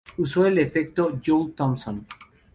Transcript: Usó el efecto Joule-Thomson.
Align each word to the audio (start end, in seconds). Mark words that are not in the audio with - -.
Usó 0.17 0.47
el 0.47 0.57
efecto 0.57 1.19
Joule-Thomson. 1.23 2.07